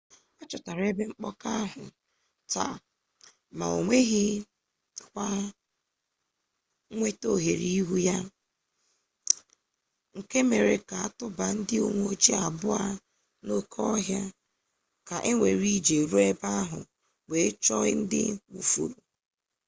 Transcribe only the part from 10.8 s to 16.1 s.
ka tụba ndị uwe ojii abụọ n'oke ọhịa ka ewere ije